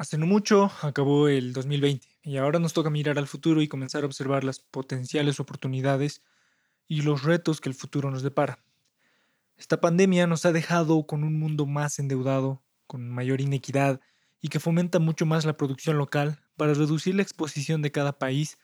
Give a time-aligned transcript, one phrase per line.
[0.00, 4.02] Hace no mucho acabó el 2020 y ahora nos toca mirar al futuro y comenzar
[4.02, 6.22] a observar las potenciales oportunidades
[6.88, 8.64] y los retos que el futuro nos depara.
[9.58, 14.00] Esta pandemia nos ha dejado con un mundo más endeudado, con mayor inequidad
[14.40, 18.56] y que fomenta mucho más la producción local para reducir la exposición de cada país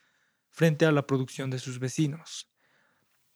[0.49, 2.49] frente a la producción de sus vecinos.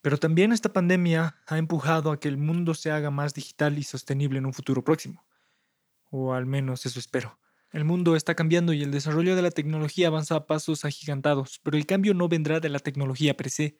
[0.01, 3.83] Pero también esta pandemia ha empujado a que el mundo se haga más digital y
[3.83, 5.23] sostenible en un futuro próximo.
[6.09, 7.37] O al menos eso espero.
[7.71, 11.77] El mundo está cambiando y el desarrollo de la tecnología avanza a pasos agigantados, pero
[11.77, 13.77] el cambio no vendrá de la tecnología per se,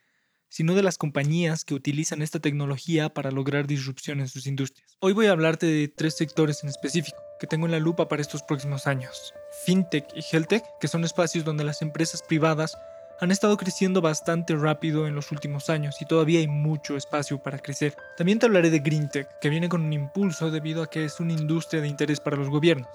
[0.47, 4.97] sino de las compañías que utilizan esta tecnología para lograr disrupción en sus industrias.
[5.01, 8.21] Hoy voy a hablarte de tres sectores en específico que tengo en la lupa para
[8.21, 9.33] estos próximos años.
[9.65, 12.77] FinTech y HealthTech, que son espacios donde las empresas privadas
[13.19, 17.59] han estado creciendo bastante rápido en los últimos años y todavía hay mucho espacio para
[17.59, 17.93] crecer.
[18.15, 21.33] También te hablaré de GreenTech, que viene con un impulso debido a que es una
[21.33, 22.87] industria de interés para los gobiernos.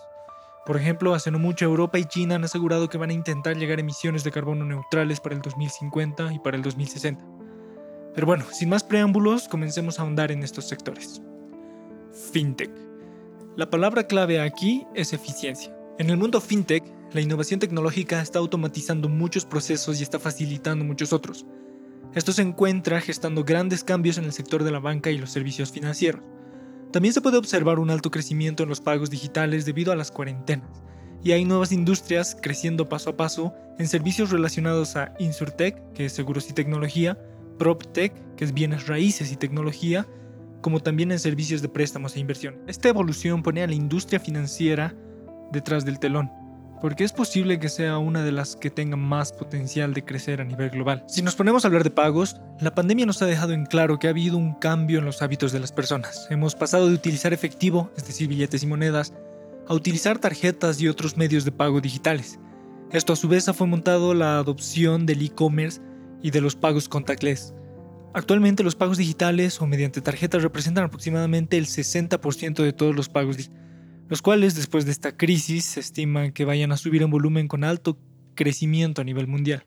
[0.66, 3.79] Por ejemplo, hace no mucho Europa y China han asegurado que van a intentar llegar
[3.79, 7.24] a emisiones de carbono neutrales para el 2050 y para el 2060.
[8.13, 11.23] Pero bueno, sin más preámbulos, comencemos a ahondar en estos sectores.
[12.32, 12.71] FinTech.
[13.57, 15.73] La palabra clave aquí es eficiencia.
[15.99, 16.82] En el mundo FinTech,
[17.13, 21.46] la innovación tecnológica está automatizando muchos procesos y está facilitando muchos otros.
[22.13, 25.71] Esto se encuentra gestando grandes cambios en el sector de la banca y los servicios
[25.71, 26.23] financieros.
[26.97, 30.83] También se puede observar un alto crecimiento en los pagos digitales debido a las cuarentenas,
[31.23, 36.13] y hay nuevas industrias creciendo paso a paso en servicios relacionados a InsurTech, que es
[36.13, 37.19] seguros y tecnología,
[37.59, 40.07] PropTech, que es bienes raíces y tecnología,
[40.63, 42.63] como también en servicios de préstamos e inversión.
[42.66, 44.95] Esta evolución pone a la industria financiera
[45.53, 46.31] detrás del telón,
[46.80, 50.45] porque es posible que sea una de las que tenga más potencial de crecer a
[50.45, 51.05] nivel global.
[51.09, 54.07] Si nos ponemos a hablar de pagos, la pandemia nos ha dejado en claro que
[54.07, 56.27] ha habido un cambio en los hábitos de las personas.
[56.30, 59.15] Hemos pasado de utilizar efectivo, es decir, billetes y monedas,
[59.69, 62.38] a utilizar tarjetas y otros medios de pago digitales.
[62.93, 65.81] Esto a su vez ha fomentado la adopción del e-commerce
[66.22, 67.54] y de los pagos contactless.
[68.15, 73.37] Actualmente los pagos digitales o mediante tarjetas representan aproximadamente el 60% de todos los pagos
[73.37, 73.66] digitales
[74.09, 77.65] los cuales después de esta crisis se estima que vayan a subir en volumen con
[77.65, 77.99] alto
[78.34, 79.67] crecimiento a nivel mundial.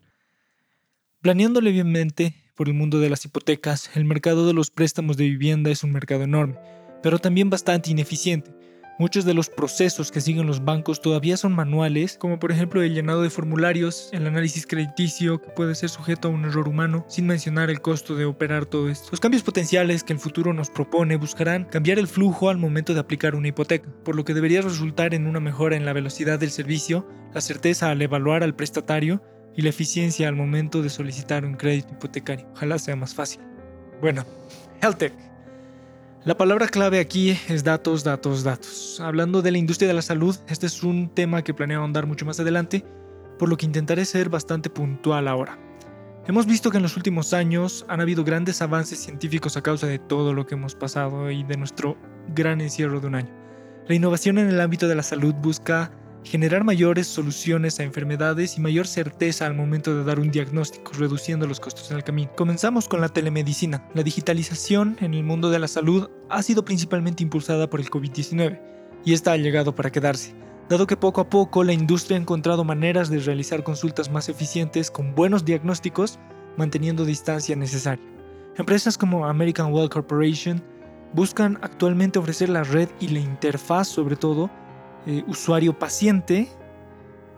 [1.22, 5.70] Planeando levemente por el mundo de las hipotecas, el mercado de los préstamos de vivienda
[5.70, 6.56] es un mercado enorme,
[7.04, 8.52] pero también bastante ineficiente,
[9.00, 12.94] Muchos de los procesos que siguen los bancos todavía son manuales, como por ejemplo el
[12.94, 17.26] llenado de formularios, el análisis crediticio, que puede ser sujeto a un error humano, sin
[17.26, 19.08] mencionar el costo de operar todo esto.
[19.12, 23.00] Los cambios potenciales que el futuro nos propone buscarán cambiar el flujo al momento de
[23.00, 26.52] aplicar una hipoteca, por lo que debería resultar en una mejora en la velocidad del
[26.52, 29.24] servicio, la certeza al evaluar al prestatario
[29.56, 32.50] y la eficiencia al momento de solicitar un crédito hipotecario.
[32.52, 33.40] Ojalá sea más fácil.
[34.02, 34.26] Bueno,
[34.82, 35.14] HealthTech
[36.30, 39.00] la palabra clave aquí es datos, datos, datos.
[39.00, 42.24] Hablando de la industria de la salud, este es un tema que planeo ahondar mucho
[42.24, 42.86] más adelante,
[43.40, 45.58] por lo que intentaré ser bastante puntual ahora.
[46.28, 49.98] Hemos visto que en los últimos años han habido grandes avances científicos a causa de
[49.98, 51.98] todo lo que hemos pasado y de nuestro
[52.36, 53.36] gran encierro de un año.
[53.88, 55.92] La innovación en el ámbito de la salud busca
[56.30, 61.48] generar mayores soluciones a enfermedades y mayor certeza al momento de dar un diagnóstico, reduciendo
[61.48, 62.32] los costos en el camino.
[62.36, 63.90] Comenzamos con la telemedicina.
[63.96, 68.62] La digitalización en el mundo de la salud ha sido principalmente impulsada por el COVID-19
[69.04, 70.36] y esta ha llegado para quedarse,
[70.70, 74.92] dado que poco a poco la industria ha encontrado maneras de realizar consultas más eficientes
[74.92, 76.20] con buenos diagnósticos,
[76.58, 78.06] manteniendo distancia necesaria.
[78.56, 80.62] Empresas como American Well Corporation
[81.14, 84.52] buscan actualmente ofrecer la red y la interfaz sobre todo
[85.06, 86.50] eh, usuario-paciente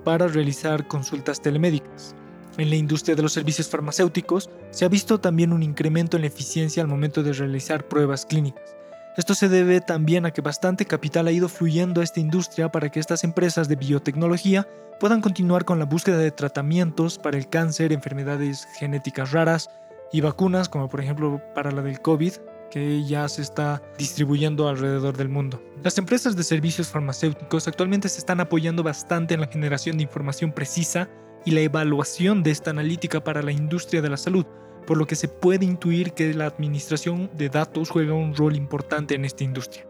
[0.04, 2.16] para realizar consultas telemédicas.
[2.58, 6.28] En la industria de los servicios farmacéuticos se ha visto también un incremento en la
[6.28, 8.76] eficiencia al momento de realizar pruebas clínicas.
[9.18, 12.90] Esto se debe también a que bastante capital ha ido fluyendo a esta industria para
[12.90, 14.68] que estas empresas de biotecnología
[15.00, 19.70] puedan continuar con la búsqueda de tratamientos para el cáncer, enfermedades genéticas raras
[20.14, 22.34] y vacunas como por ejemplo para la del COVID,
[22.72, 25.62] que ya se está distribuyendo alrededor del mundo.
[25.84, 30.52] Las empresas de servicios farmacéuticos actualmente se están apoyando bastante en la generación de información
[30.52, 31.10] precisa
[31.46, 34.46] y la evaluación de esta analítica para la industria de la salud,
[34.88, 39.16] por lo que se puede intuir que la administración de datos juega un rol importante
[39.16, 39.86] en esta industria.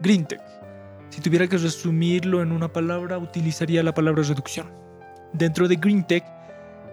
[0.00, 0.40] GreenTech.
[1.10, 4.70] Si tuviera que resumirlo en una palabra, utilizaría la palabra reducción.
[5.32, 6.24] Dentro de GreenTech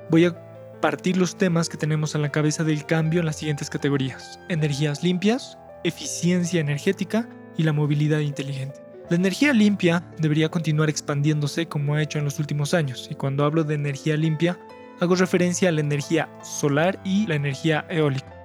[0.10, 0.43] voy a
[0.84, 4.38] partir los temas que tenemos en la cabeza del cambio en las siguientes categorías.
[4.50, 7.26] Energías limpias, eficiencia energética
[7.56, 8.82] y la movilidad inteligente.
[9.10, 13.46] La energía limpia debería continuar expandiéndose como ha hecho en los últimos años, y cuando
[13.46, 14.60] hablo de energía limpia,
[15.00, 18.36] hago referencia a la energía solar y la energía eólica,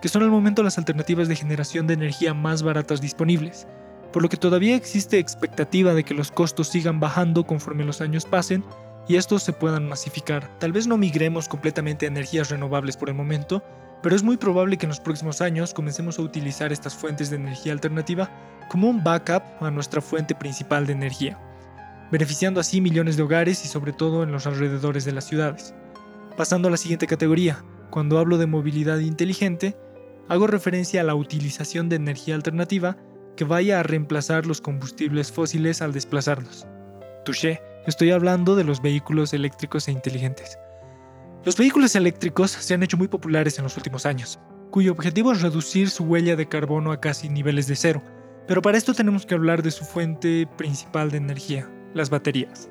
[0.00, 3.66] que son al momento las alternativas de generación de energía más baratas disponibles.
[4.12, 8.24] por lo que todavía existe expectativa de que los costos sigan bajando conforme los años
[8.24, 8.64] pasen
[9.08, 10.48] y estos se puedan masificar.
[10.58, 13.62] Tal vez no migremos completamente a energías renovables por el momento,
[14.02, 17.36] pero es muy probable que en los próximos años comencemos a utilizar estas fuentes de
[17.36, 18.30] energía alternativa
[18.68, 21.38] como un backup a nuestra fuente principal de energía,
[22.12, 25.74] beneficiando así millones de hogares y sobre todo en los alrededores de las ciudades.
[26.36, 29.74] Pasando a la siguiente categoría, cuando hablo de movilidad inteligente,
[30.28, 32.98] hago referencia a la utilización de energía alternativa
[33.36, 36.66] que vaya a reemplazar los combustibles fósiles al desplazarnos.
[37.24, 37.60] Touché,
[37.90, 40.58] estoy hablando de los vehículos eléctricos e inteligentes.
[41.44, 44.38] Los vehículos eléctricos se han hecho muy populares en los últimos años,
[44.70, 48.02] cuyo objetivo es reducir su huella de carbono a casi niveles de cero,
[48.46, 52.68] pero para esto tenemos que hablar de su fuente principal de energía, las baterías.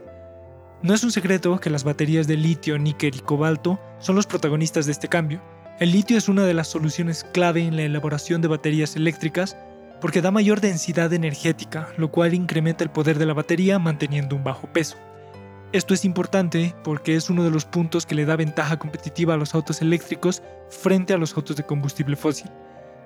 [0.84, 4.86] No es un secreto que las baterías de litio, níquel y cobalto son los protagonistas
[4.86, 5.42] de este cambio.
[5.80, 9.58] El litio es una de las soluciones clave en la elaboración de baterías eléctricas
[10.00, 14.44] porque da mayor densidad energética, lo cual incrementa el poder de la batería manteniendo un
[14.44, 14.98] bajo peso.
[15.74, 19.38] Esto es importante porque es uno de los puntos que le da ventaja competitiva a
[19.38, 22.50] los autos eléctricos frente a los autos de combustible fósil.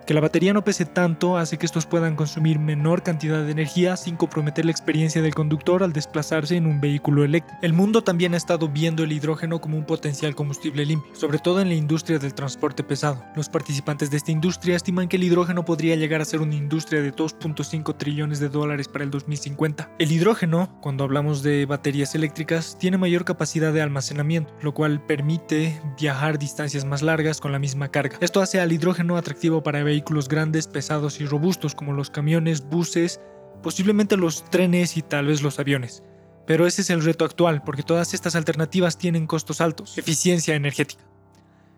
[0.06, 3.96] Que la batería no pese tanto hace que estos puedan consumir menor cantidad de energía
[3.98, 7.60] sin comprometer la experiencia del conductor al desplazarse en un vehículo eléctrico.
[7.62, 11.62] El mundo también ha estado viendo el hidrógeno como un potencial combustible limpio, sobre todo
[11.62, 13.24] en la industria del transporte pesado.
[13.36, 17.02] Los participantes de esta industria estiman que el hidrógeno podría llegar a ser una industria
[17.02, 19.90] de 2.5 trillones de dólares para el 2050.
[20.00, 25.80] El hidrógeno, cuando hablamos de baterías eléctricas, tiene mayor capacidad de almacenamiento, lo cual permite
[26.00, 28.18] viajar distancias más largas con la misma carga.
[28.22, 33.20] Esto hace al hidrógeno atractivo para vehículos grandes, pesados y robustos como los camiones, buses,
[33.62, 36.02] posiblemente los trenes y tal vez los aviones.
[36.48, 41.04] Pero ese es el reto actual, porque todas estas alternativas tienen costos altos, eficiencia energética.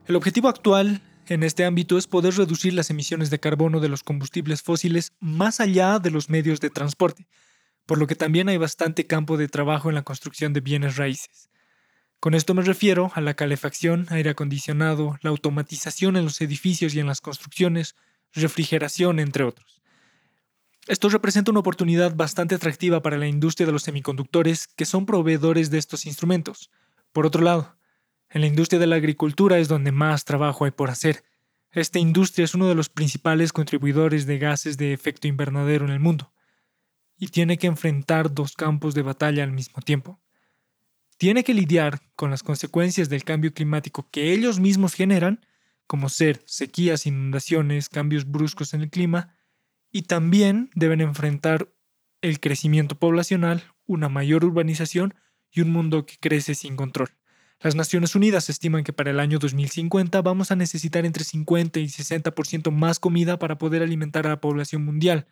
[0.06, 4.04] El objetivo actual en este ámbito es poder reducir las emisiones de carbono de los
[4.04, 7.25] combustibles fósiles más allá de los medios de transporte,
[7.88, 11.50] por lo que también hay bastante campo de trabajo en la construcción de bienes raíces.
[12.23, 17.01] Con esto me refiero a la calefacción, aire acondicionado, la automatización en los edificios y
[17.01, 17.97] en las construcciones,
[18.31, 19.81] refrigeración, entre otros.
[20.87, 25.69] Esto representa una oportunidad bastante atractiva para la industria de los semiconductores, que son proveedores
[25.69, 26.71] de estos instrumentos.
[27.11, 27.75] Por otro lado,
[28.29, 31.25] en la industria de la agricultura es donde más trabajo hay por hacer.
[31.71, 35.99] Esta industria es uno de los principales contribuidores de gases de efecto invernadero en el
[35.99, 36.31] mundo,
[37.17, 40.22] y tiene que enfrentar dos campos de batalla al mismo tiempo
[41.18, 45.45] tiene que lidiar con las consecuencias del cambio climático que ellos mismos generan,
[45.88, 49.36] como ser sequías, inundaciones, cambios bruscos en el clima,
[49.92, 51.69] y también deben enfrentar
[52.21, 55.13] el crecimiento poblacional, una mayor urbanización
[55.51, 57.10] y un mundo que crece sin control.
[57.60, 61.86] Las Naciones Unidas estiman que para el año 2050 vamos a necesitar entre 50 y
[61.86, 65.27] 60% más comida para poder alimentar a la población mundial,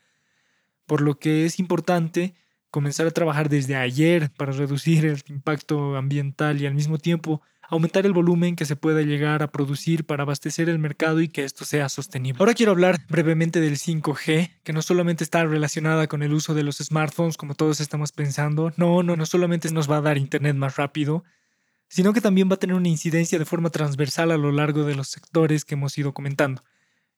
[0.85, 2.35] por lo que es importante
[2.71, 7.41] comenzar a trabajar desde ayer para reducir el impacto ambiental y al mismo tiempo
[7.71, 11.45] aumentar el volumen que se pueda llegar a producir para abastecer el mercado y que
[11.45, 12.37] esto sea sostenible.
[12.39, 16.63] Ahora quiero hablar brevemente del 5G, que no solamente está relacionada con el uso de
[16.63, 20.55] los smartphones como todos estamos pensando, no, no, no solamente nos va a dar internet
[20.55, 21.23] más rápido,
[21.87, 24.95] sino que también va a tener una incidencia de forma transversal a lo largo de
[24.95, 26.63] los sectores que hemos ido comentando.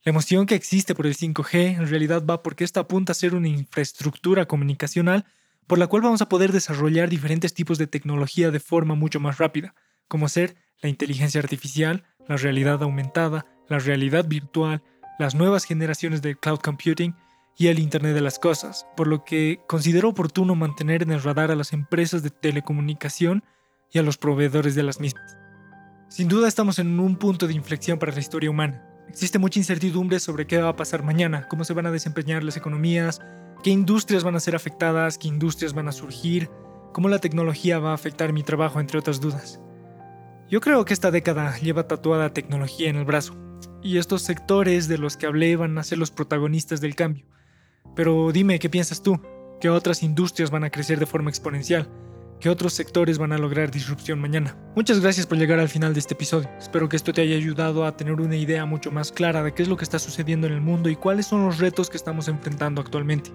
[0.03, 3.33] La emoción que existe por el 5G en realidad va porque esta apunta a ser
[3.33, 5.25] una infraestructura comunicacional
[5.67, 9.37] por la cual vamos a poder desarrollar diferentes tipos de tecnología de forma mucho más
[9.37, 9.75] rápida,
[10.07, 14.83] como ser la inteligencia artificial, la realidad aumentada, la realidad virtual,
[15.19, 17.15] las nuevas generaciones de cloud computing
[17.57, 21.51] y el Internet de las Cosas, por lo que considero oportuno mantener en el radar
[21.51, 23.43] a las empresas de telecomunicación
[23.91, 25.37] y a los proveedores de las mismas.
[26.09, 28.83] Sin duda estamos en un punto de inflexión para la historia humana.
[29.07, 32.57] Existe mucha incertidumbre sobre qué va a pasar mañana, cómo se van a desempeñar las
[32.57, 33.21] economías,
[33.63, 36.49] qué industrias van a ser afectadas, qué industrias van a surgir,
[36.91, 39.59] cómo la tecnología va a afectar mi trabajo, entre otras dudas.
[40.49, 43.35] Yo creo que esta década lleva tatuada tecnología en el brazo,
[43.81, 47.25] y estos sectores de los que hablé van a ser los protagonistas del cambio.
[47.95, 49.19] Pero dime, ¿qué piensas tú?
[49.61, 51.89] ¿Qué otras industrias van a crecer de forma exponencial?
[52.43, 54.57] ¿Qué otros sectores van a lograr disrupción mañana?
[54.75, 56.49] Muchas gracias por llegar al final de este episodio.
[56.59, 59.63] Espero que esto te haya ayudado a tener una idea mucho más clara de qué
[59.63, 62.27] es lo que está sucediendo en el mundo y cuáles son los retos que estamos
[62.27, 63.31] enfrentando actualmente.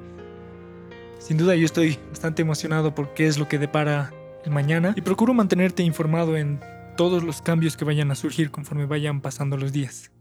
[1.21, 4.13] Sin duda yo estoy bastante emocionado por qué es lo que depara
[4.45, 6.61] el mañana y procuro mantenerte informado en
[6.99, 10.13] todos los cambios que vayan a surgir conforme vayan pasando los días.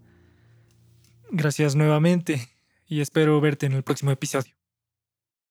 [1.29, 2.48] Gracias nuevamente
[2.86, 4.57] y espero verte en el próximo episodio.